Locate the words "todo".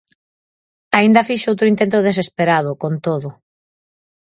3.05-3.29